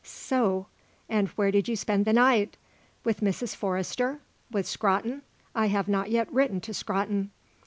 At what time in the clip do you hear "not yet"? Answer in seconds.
5.87-6.33